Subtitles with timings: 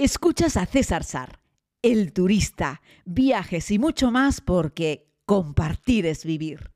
[0.00, 1.40] Escuchas a César Sar,
[1.82, 6.70] el turista, viajes y mucho más porque compartir es vivir.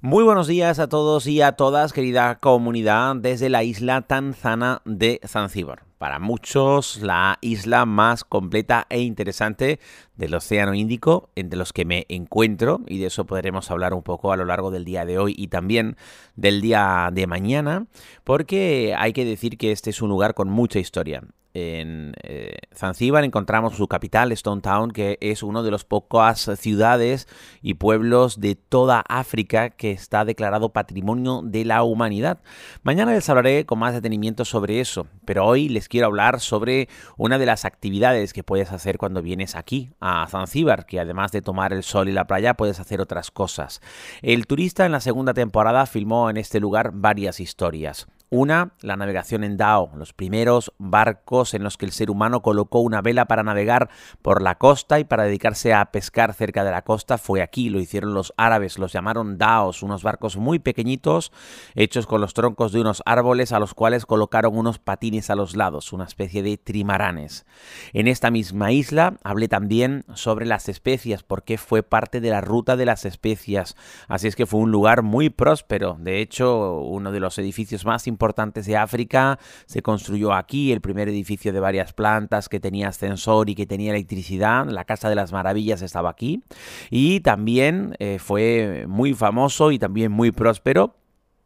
[0.00, 5.20] Muy buenos días a todos y a todas, querida comunidad, desde la isla tanzana de
[5.26, 5.84] Zanzíbar.
[5.98, 9.78] Para muchos, la isla más completa e interesante
[10.16, 14.32] del Océano Índico, entre los que me encuentro, y de eso podremos hablar un poco
[14.32, 15.98] a lo largo del día de hoy y también
[16.36, 17.86] del día de mañana,
[18.24, 21.22] porque hay que decir que este es un lugar con mucha historia
[21.54, 27.28] en eh, Zanzíbar encontramos su capital, Stone Town, que es uno de los pocas ciudades
[27.62, 32.40] y pueblos de toda África que está declarado Patrimonio de la Humanidad.
[32.82, 37.38] Mañana les hablaré con más detenimiento sobre eso, pero hoy les quiero hablar sobre una
[37.38, 41.72] de las actividades que puedes hacer cuando vienes aquí a Zanzíbar, que además de tomar
[41.72, 43.80] el sol y la playa puedes hacer otras cosas.
[44.22, 48.08] El turista en la segunda temporada filmó en este lugar varias historias.
[48.36, 52.80] Una, la navegación en Dao, los primeros barcos en los que el ser humano colocó
[52.80, 53.90] una vela para navegar
[54.22, 57.78] por la costa y para dedicarse a pescar cerca de la costa fue aquí, lo
[57.78, 61.30] hicieron los árabes, los llamaron Daos, unos barcos muy pequeñitos
[61.76, 65.54] hechos con los troncos de unos árboles a los cuales colocaron unos patines a los
[65.54, 67.46] lados, una especie de trimaranes.
[67.92, 72.74] En esta misma isla hablé también sobre las especias, porque fue parte de la ruta
[72.74, 73.76] de las especias,
[74.08, 78.08] así es que fue un lugar muy próspero, de hecho uno de los edificios más
[78.08, 79.38] importantes importantes de África.
[79.66, 83.90] Se construyó aquí el primer edificio de varias plantas que tenía ascensor y que tenía
[83.90, 84.66] electricidad.
[84.66, 86.42] La Casa de las Maravillas estaba aquí.
[86.90, 90.94] Y también eh, fue muy famoso y también muy próspero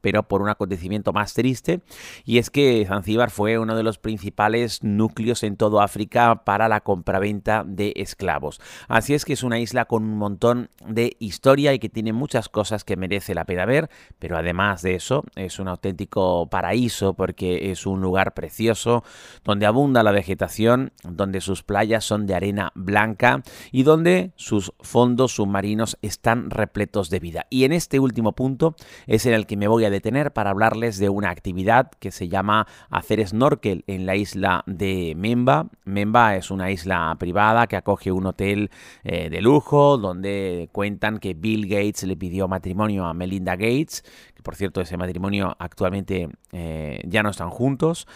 [0.00, 1.80] pero por un acontecimiento más triste,
[2.24, 6.80] y es que Zanzíbar fue uno de los principales núcleos en todo África para la
[6.80, 8.60] compraventa de esclavos.
[8.88, 12.48] Así es que es una isla con un montón de historia y que tiene muchas
[12.48, 17.70] cosas que merece la pena ver, pero además de eso es un auténtico paraíso porque
[17.70, 19.04] es un lugar precioso
[19.44, 25.32] donde abunda la vegetación, donde sus playas son de arena blanca y donde sus fondos
[25.32, 27.46] submarinos están repletos de vida.
[27.50, 28.74] Y en este último punto
[29.06, 32.28] es en el que me voy a detener para hablarles de una actividad que se
[32.28, 35.68] llama hacer snorkel en la isla de Memba.
[35.84, 38.70] Memba es una isla privada que acoge un hotel
[39.04, 44.04] eh, de lujo donde cuentan que Bill Gates le pidió matrimonio a Melinda Gates,
[44.42, 48.06] por cierto ese matrimonio actualmente eh, ya no están juntos,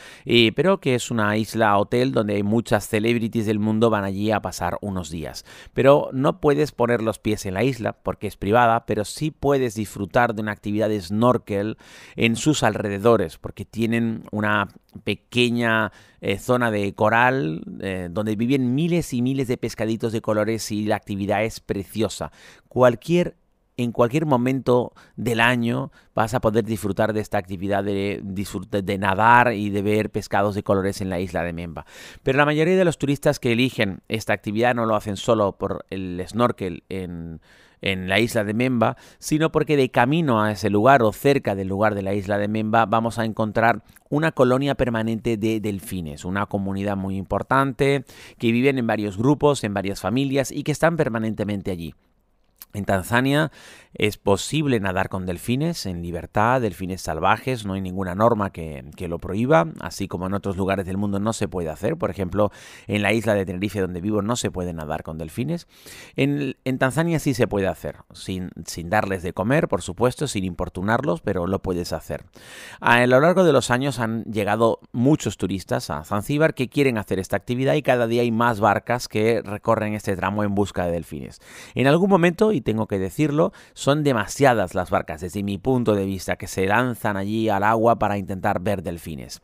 [0.55, 4.79] pero que es una isla hotel donde muchas celebrities del mundo van allí a pasar
[4.81, 5.45] unos días.
[5.75, 9.75] Pero no puedes poner los pies en la isla porque es privada, pero sí puedes
[9.75, 11.77] disfrutar de una actividad de snorkel
[12.17, 14.69] en sus alrededores porque tienen una
[15.05, 20.71] pequeña eh, zona de coral eh, donde viven miles y miles de pescaditos de colores
[20.71, 22.31] y la actividad es preciosa.
[22.69, 23.37] Cualquier
[23.77, 29.55] en cualquier momento del año vas a poder disfrutar de esta actividad de, de nadar
[29.55, 31.87] y de ver pescados de colores en la isla de Memba.
[32.23, 35.87] Pero la mayoría de los turistas que eligen esta actividad no lo hacen solo por
[35.91, 37.41] el snorkel en,
[37.83, 41.69] en la isla de Memba, sino porque de camino a ese lugar o cerca del
[41.69, 46.47] lugar de la isla de Memba vamos a encontrar una colonia permanente de delfines, una
[46.47, 48.05] comunidad muy importante
[48.39, 51.95] que viven en varios grupos, en varias familias y que están permanentemente allí.
[52.75, 53.51] En Tanzania
[53.95, 59.19] es posible nadar con delfines en libertad, delfines salvajes, no hay ninguna norma que, lo
[59.19, 61.97] prohíba, así como en otros lugares del mundo no se puede hacer.
[61.97, 62.51] Por ejemplo,
[62.87, 65.67] en la isla de Tenerife donde vivo no se puede nadar con delfines.
[66.17, 71.21] En, Tanzania sí se puede hacer, sin, sin, darles de comer, por supuesto, sin importunarlos,
[71.21, 72.25] pero lo puedes hacer.
[72.81, 77.19] A lo largo de los años han llegado muchos turistas a Zanzíbar que quieren hacer
[77.19, 80.93] esta actividad y cada día hay más barcas que recorren este tramo en busca de
[80.93, 81.41] delfines.
[81.75, 86.05] En algún momento, y tengo que decirlo, son demasiadas las barcas desde mi punto de
[86.05, 89.41] vista que se lanzan allí al agua para intentar ver delfines.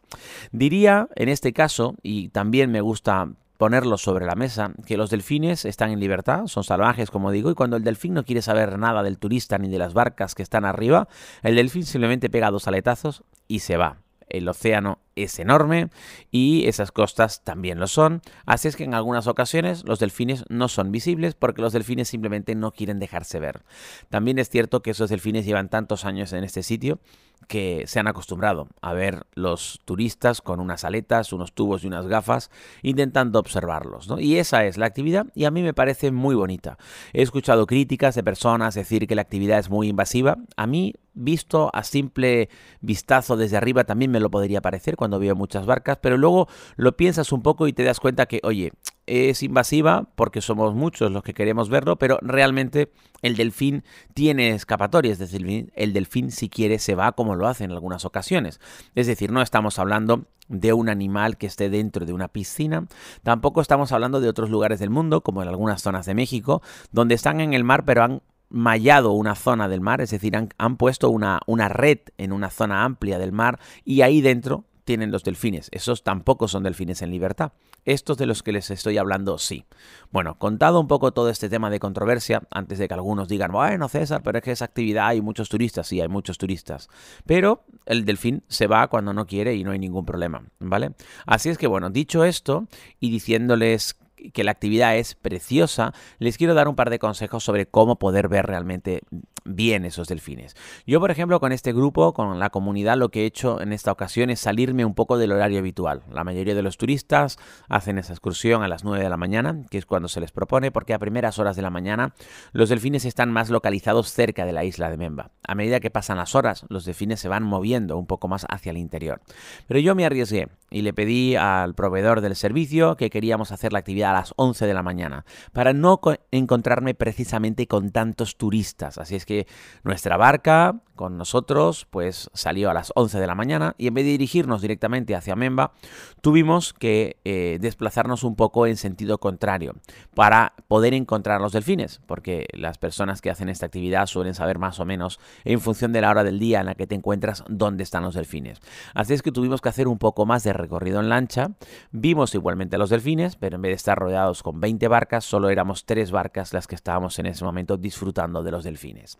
[0.53, 5.65] Diría en este caso, y también me gusta ponerlo sobre la mesa, que los delfines
[5.65, 9.03] están en libertad, son salvajes como digo, y cuando el delfín no quiere saber nada
[9.03, 11.09] del turista ni de las barcas que están arriba,
[11.43, 13.99] el delfín simplemente pega dos aletazos y se va.
[14.29, 15.91] El océano es enorme
[16.31, 18.23] y esas costas también lo son.
[18.47, 22.55] Así es que en algunas ocasiones los delfines no son visibles porque los delfines simplemente
[22.55, 23.63] no quieren dejarse ver.
[24.09, 27.01] También es cierto que esos delfines llevan tantos años en este sitio
[27.47, 32.07] que se han acostumbrado a ver los turistas con unas aletas, unos tubos y unas
[32.07, 32.51] gafas
[32.83, 34.09] intentando observarlos.
[34.19, 36.79] Y esa es la actividad y a mí me parece muy bonita.
[37.13, 40.37] He escuchado críticas de personas decir que la actividad es muy invasiva.
[40.57, 42.49] A mí, visto a simple
[42.81, 47.33] vistazo desde arriba, también me lo podría parecer veo muchas barcas, pero luego lo piensas
[47.33, 48.73] un poco y te das cuenta que, oye,
[49.09, 53.85] es invasiva porque somos muchos los que queremos verlo, pero realmente el delfín
[54.15, 58.05] tiene escapatoria, es decir, el delfín si quiere se va como lo hace en algunas
[58.05, 58.61] ocasiones.
[58.95, 62.87] Es decir, no estamos hablando de un animal que esté dentro de una piscina,
[63.23, 66.63] tampoco estamos hablando de otros lugares del mundo, como en algunas zonas de México,
[66.93, 70.49] donde están en el mar pero han mallado una zona del mar, es decir, han,
[70.59, 75.11] han puesto una, una red en una zona amplia del mar y ahí dentro tienen
[75.11, 75.69] los delfines.
[75.71, 77.53] Esos tampoco son delfines en libertad.
[77.85, 79.67] Estos de los que les estoy hablando, sí.
[80.11, 83.87] Bueno, contado un poco todo este tema de controversia, antes de que algunos digan, bueno,
[83.91, 85.89] César, pero es que esa actividad hay muchos turistas.
[85.89, 86.89] Sí, hay muchos turistas.
[87.27, 90.93] Pero el delfín se va cuando no quiere y no hay ningún problema, ¿vale?
[91.27, 92.67] Así es que, bueno, dicho esto
[92.99, 93.99] y diciéndoles
[94.33, 98.29] que la actividad es preciosa, les quiero dar un par de consejos sobre cómo poder
[98.29, 99.03] ver realmente
[99.45, 100.55] bien esos delfines.
[100.87, 103.93] Yo, por ejemplo, con este grupo, con la comunidad, lo que he hecho en esta
[103.93, 106.03] ocasión es salirme un poco del horario habitual.
[106.13, 107.39] La mayoría de los turistas
[107.69, 110.71] hacen esa excursión a las 9 de la mañana, que es cuando se les propone,
[110.71, 112.15] porque a primeras horas de la mañana
[112.53, 115.31] los delfines están más localizados cerca de la isla de Memba.
[115.47, 118.71] A medida que pasan las horas, los delfines se van moviendo un poco más hacia
[118.71, 119.21] el interior.
[119.67, 123.79] Pero yo me arriesgué y le pedí al proveedor del servicio que queríamos hacer la
[123.79, 126.01] actividad a las 11 de la mañana, para no
[126.31, 128.99] encontrarme precisamente con tantos turistas.
[128.99, 129.47] Así es que
[129.83, 134.05] nuestra barca con nosotros pues salió a las 11 de la mañana y en vez
[134.05, 135.73] de dirigirnos directamente hacia Memba,
[136.21, 139.77] tuvimos que eh, desplazarnos un poco en sentido contrario
[140.15, 144.81] para poder encontrar los delfines, porque las personas que hacen esta actividad suelen saber más
[144.81, 147.85] o menos en función de la hora del día en la que te encuentras dónde
[147.85, 148.61] están los delfines.
[148.93, 151.53] Así es que tuvimos que hacer un poco más de recorrido en lancha,
[151.93, 155.51] vimos igualmente a los delfines, pero en vez de estar rodeados con 20 barcas, solo
[155.51, 159.19] éramos tres barcas las que estábamos en ese momento disfrutando de los delfines.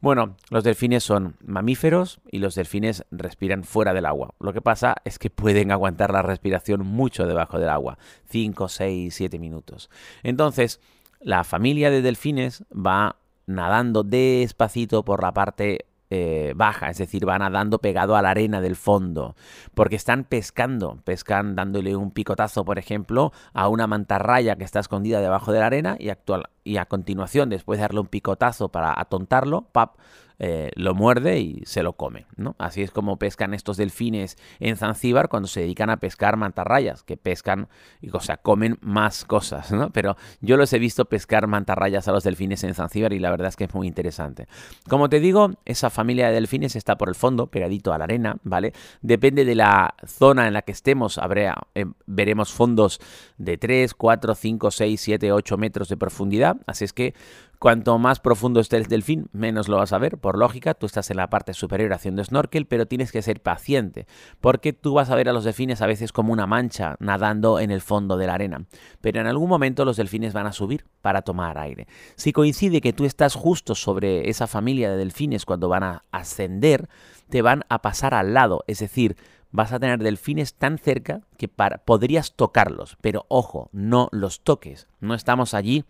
[0.00, 4.34] Bueno, los delfines son mamíferos y los delfines respiran fuera del agua.
[4.40, 9.14] Lo que pasa es que pueden aguantar la respiración mucho debajo del agua, 5, 6,
[9.14, 9.90] 7 minutos.
[10.22, 10.80] Entonces,
[11.20, 17.38] la familia de delfines va nadando despacito por la parte eh, baja, es decir, van
[17.38, 19.36] nadando pegado a la arena del fondo,
[19.74, 25.20] porque están pescando, pescan dándole un picotazo, por ejemplo, a una mantarraya que está escondida
[25.20, 28.94] debajo de la arena y, actual, y a continuación, después de darle un picotazo para
[28.96, 29.96] atontarlo, pap,
[30.42, 32.24] eh, lo muerde y se lo come.
[32.36, 32.56] ¿no?
[32.58, 37.18] Así es como pescan estos delfines en Zanzíbar cuando se dedican a pescar mantarrayas, que
[37.18, 37.68] pescan,
[38.10, 39.90] o sea, comen más cosas, ¿no?
[39.90, 43.48] Pero yo los he visto pescar mantarrayas a los delfines en Zanzíbar y la verdad
[43.48, 44.48] es que es muy interesante.
[44.88, 48.38] Como te digo, esa familia de delfines está por el fondo, pegadito a la arena,
[48.42, 48.72] ¿vale?
[49.02, 52.98] Depende de la zona en la que estemos, habrá, eh, veremos fondos
[53.36, 57.14] de 3, 4, 5, 6, 7, 8 metros de profundidad, así es que
[57.60, 60.16] Cuanto más profundo esté el delfín, menos lo vas a ver.
[60.16, 64.06] Por lógica, tú estás en la parte superior haciendo snorkel, pero tienes que ser paciente,
[64.40, 67.70] porque tú vas a ver a los delfines a veces como una mancha nadando en
[67.70, 68.64] el fondo de la arena.
[69.02, 71.86] Pero en algún momento los delfines van a subir para tomar aire.
[72.16, 76.88] Si coincide que tú estás justo sobre esa familia de delfines cuando van a ascender,
[77.28, 79.18] te van a pasar al lado, es decir,
[79.50, 84.88] vas a tener delfines tan cerca que podrías tocarlos, pero ojo, no los toques.
[85.00, 85.84] No estamos allí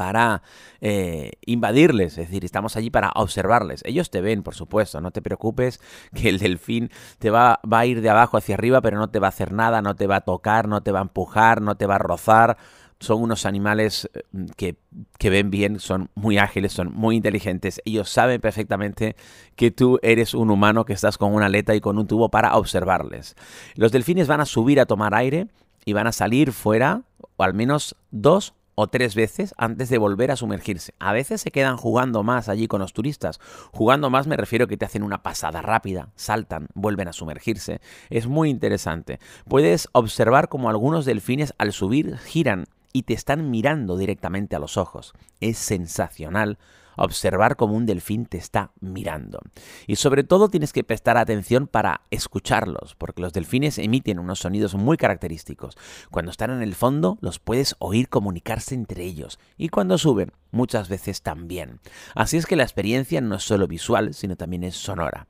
[0.00, 0.40] para
[0.80, 3.82] eh, invadirles, es decir, estamos allí para observarles.
[3.84, 5.78] Ellos te ven, por supuesto, no te preocupes
[6.14, 9.26] que el delfín te va, a ir de abajo hacia arriba, pero no te va
[9.26, 11.84] a hacer nada, no te va a tocar, no te va a empujar, no te
[11.84, 12.56] va a rozar.
[12.98, 14.22] Son unos animales eh,
[14.56, 14.76] que,
[15.18, 17.82] que, ven bien, son muy ágiles, son muy inteligentes.
[17.84, 19.16] Ellos saben perfectamente
[19.54, 22.56] que tú eres un humano que estás con una aleta y con un tubo para
[22.56, 23.36] observarles.
[23.74, 25.48] Los delfines van a subir a tomar aire
[25.84, 27.02] y van a salir fuera,
[27.36, 30.94] o al menos dos o tres veces antes de volver a sumergirse.
[30.98, 33.38] A veces se quedan jugando más allí con los turistas.
[33.72, 37.80] Jugando más me refiero que te hacen una pasada rápida, saltan, vuelven a sumergirse.
[38.08, 39.20] Es muy interesante.
[39.46, 44.78] Puedes observar como algunos delfines al subir giran y te están mirando directamente a los
[44.78, 45.12] ojos.
[45.40, 46.58] Es sensacional
[47.04, 49.40] observar cómo un delfín te está mirando.
[49.86, 54.74] Y sobre todo tienes que prestar atención para escucharlos, porque los delfines emiten unos sonidos
[54.74, 55.76] muy característicos.
[56.10, 60.88] Cuando están en el fondo los puedes oír comunicarse entre ellos y cuando suben muchas
[60.88, 61.80] veces también.
[62.14, 65.26] Así es que la experiencia no es solo visual, sino también es sonora.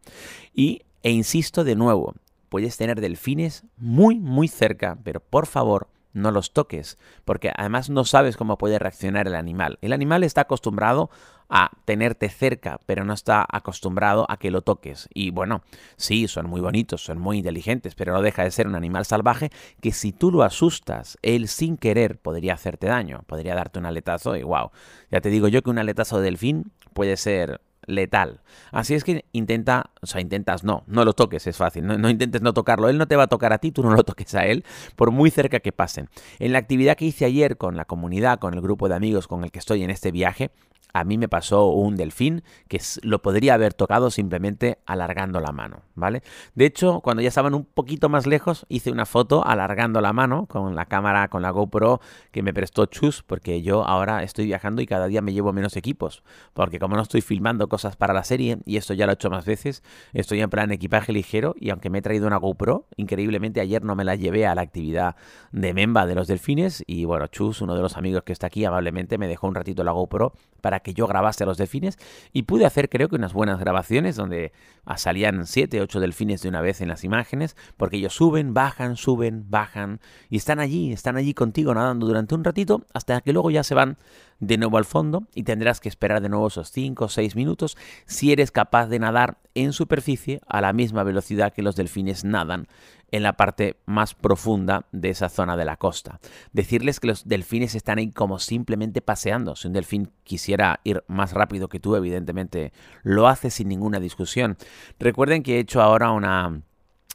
[0.55, 2.15] Y, e insisto de nuevo,
[2.49, 8.05] puedes tener delfines muy muy cerca, pero por favor no los toques, porque además no
[8.05, 9.79] sabes cómo puede reaccionar el animal.
[9.81, 11.11] El animal está acostumbrado
[11.50, 15.09] a tenerte cerca, pero no está acostumbrado a que lo toques.
[15.12, 15.62] Y bueno,
[15.97, 19.50] sí, son muy bonitos, son muy inteligentes, pero no deja de ser un animal salvaje
[19.81, 24.37] que si tú lo asustas, él sin querer podría hacerte daño, podría darte un aletazo
[24.37, 24.71] y wow.
[25.11, 28.41] Ya te digo yo que un aletazo de delfín puede ser letal.
[28.73, 32.09] Así es que intenta, o sea, intentas no, no lo toques, es fácil, no, no,
[32.11, 34.35] intentes no tocarlo, él no te va a tocar a ti, tú no lo toques
[34.35, 34.65] a él,
[34.97, 36.09] por muy cerca que pasen.
[36.39, 39.45] En la actividad que hice ayer con la comunidad, con el grupo de amigos con
[39.45, 40.51] el que estoy en este viaje,
[40.93, 45.83] a mí me pasó un delfín que lo podría haber tocado simplemente alargando la mano,
[45.95, 46.23] ¿vale?
[46.55, 50.47] De hecho, cuando ya estaban un poquito más lejos, hice una foto alargando la mano
[50.47, 54.83] con la cámara, con la GoPro que me prestó Chus, porque yo ahora estoy viajando
[54.83, 56.23] y cada día me llevo menos equipos,
[56.55, 59.31] porque como no estoy filmando cosas para la serie, y esto ya lo he hecho
[59.31, 59.83] más veces,
[60.13, 63.95] estoy en plan equipaje ligero y aunque me he traído una GoPro, increíblemente ayer no
[63.95, 65.17] me la llevé a la actividad
[65.53, 68.65] de Memba de los delfines y bueno, Chus, uno de los amigos que está aquí,
[68.65, 71.99] amablemente me dejó un ratito la GoPro para que yo grabase a los delfines
[72.33, 74.52] y pude hacer creo que unas buenas grabaciones donde
[74.97, 79.47] salían 7, 8 delfines de una vez en las imágenes porque ellos suben, bajan, suben,
[79.49, 83.62] bajan y están allí, están allí contigo nadando durante un ratito hasta que luego ya
[83.62, 83.99] se van
[84.41, 87.77] de nuevo al fondo y tendrás que esperar de nuevo esos 5 o 6 minutos
[88.07, 92.67] si eres capaz de nadar en superficie a la misma velocidad que los delfines nadan
[93.13, 96.21] en la parte más profunda de esa zona de la costa.
[96.53, 99.57] Decirles que los delfines están ahí como simplemente paseando.
[99.57, 104.57] Si un delfín quisiera ir más rápido que tú, evidentemente lo hace sin ninguna discusión.
[104.99, 106.63] Recuerden que he hecho ahora una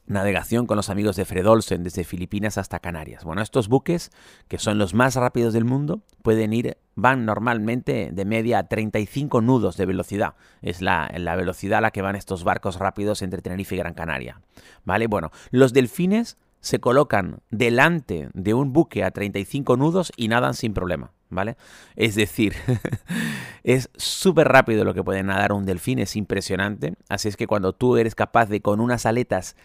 [0.08, 3.24] navegación con los amigos de Fred Olsen desde Filipinas hasta Canarias.
[3.24, 4.12] Bueno, estos buques,
[4.48, 9.42] que son los más rápidos del mundo, pueden ir, van normalmente de media a 35
[9.42, 10.36] nudos de velocidad.
[10.62, 13.94] Es la, la velocidad a la que van estos barcos rápidos entre Tenerife y Gran
[13.94, 14.42] Canaria.
[14.84, 15.08] ¿Vale?
[15.08, 20.74] Bueno, los delfines se colocan delante de un buque a 35 nudos y nadan sin
[20.74, 21.12] problema.
[21.30, 21.58] ¿Vale?
[21.96, 22.54] Es decir,
[23.64, 26.94] es súper rápido lo que puede nadar un delfín, es impresionante.
[27.10, 29.56] Así es que cuando tú eres capaz de con unas aletas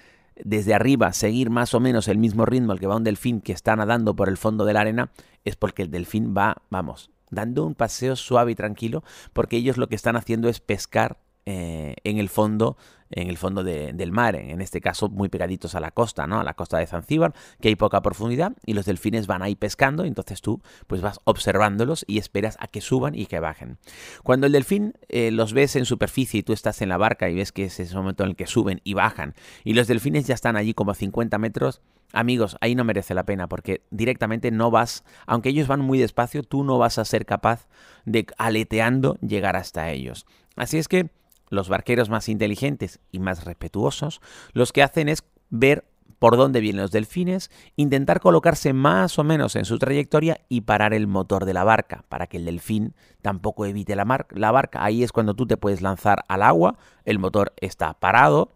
[0.45, 3.53] desde arriba seguir más o menos el mismo ritmo al que va un delfín que
[3.53, 5.11] está nadando por el fondo de la arena,
[5.45, 9.89] es porque el delfín va, vamos, dando un paseo suave y tranquilo, porque ellos lo
[9.89, 11.19] que están haciendo es pescar
[11.51, 12.77] eh, en el fondo
[13.11, 16.41] en el fondo del mar, en este caso muy pegaditos a la costa, ¿no?
[16.41, 20.05] A la costa de Zanzíbar, que hay poca profundidad y los delfines van ahí pescando,
[20.05, 23.79] entonces tú pues vas observándolos y esperas a que suban y que bajen.
[24.23, 27.35] Cuando el delfín eh, los ves en superficie y tú estás en la barca y
[27.35, 30.35] ves que es ese momento en el que suben y bajan y los delfines ya
[30.35, 34.71] están allí como a 50 metros, amigos, ahí no merece la pena porque directamente no
[34.71, 37.67] vas, aunque ellos van muy despacio, tú no vas a ser capaz
[38.05, 40.27] de aleteando llegar hasta ellos.
[40.57, 41.11] Así es que
[41.51, 44.21] los barqueros más inteligentes y más respetuosos,
[44.53, 45.85] los que hacen es ver
[46.19, 50.95] por dónde vienen los delfines, intentar colocarse más o menos en su trayectoria y parar
[50.95, 54.85] el motor de la barca para que el delfín tampoco evite la, la barca.
[54.85, 58.53] Ahí es cuando tú te puedes lanzar al agua, el motor está parado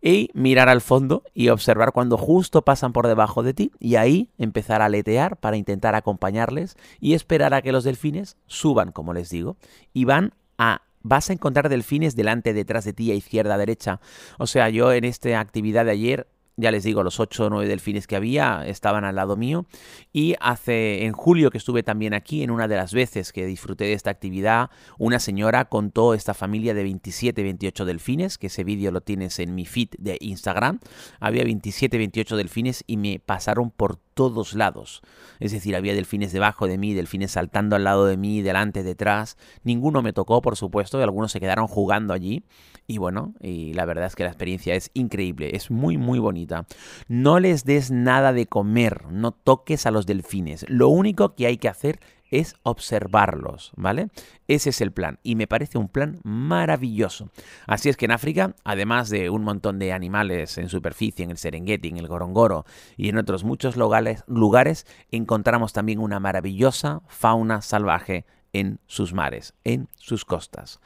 [0.00, 4.30] y mirar al fondo y observar cuando justo pasan por debajo de ti y ahí
[4.38, 9.28] empezar a aletear para intentar acompañarles y esperar a que los delfines suban, como les
[9.28, 9.56] digo,
[9.92, 14.00] y van a vas a encontrar delfines delante, detrás de ti, a izquierda, a derecha.
[14.38, 16.26] O sea, yo en esta actividad de ayer
[16.58, 19.66] ya les digo, los 8 o 9 delfines que había estaban al lado mío.
[20.12, 23.84] Y hace, en julio que estuve también aquí, en una de las veces que disfruté
[23.84, 28.90] de esta actividad, una señora contó esta familia de 27, 28 delfines, que ese vídeo
[28.90, 30.80] lo tienes en mi feed de Instagram.
[31.20, 35.00] Había 27, 28 delfines y me pasaron por todos lados.
[35.38, 39.36] Es decir, había delfines debajo de mí, delfines saltando al lado de mí, delante, detrás.
[39.62, 42.42] Ninguno me tocó, por supuesto, y algunos se quedaron jugando allí.
[42.88, 46.66] Y bueno, y la verdad es que la experiencia es increíble, es muy, muy bonita.
[47.06, 50.64] No les des nada de comer, no toques a los delfines.
[50.68, 54.08] Lo único que hay que hacer es observarlos, ¿vale?
[54.46, 57.30] Ese es el plan y me parece un plan maravilloso.
[57.66, 61.38] Así es que en África, además de un montón de animales en superficie, en el
[61.38, 62.64] Serengeti, en el Gorongoro
[62.96, 69.54] y en otros muchos lugares, lugares encontramos también una maravillosa fauna salvaje en sus mares,
[69.64, 70.80] en sus costas.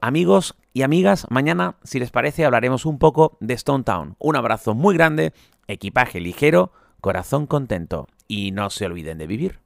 [0.00, 4.16] Amigos y amigas, mañana, si les parece, hablaremos un poco de Stone Town.
[4.18, 5.32] Un abrazo muy grande,
[5.68, 9.63] equipaje ligero, corazón contento y no se olviden de vivir.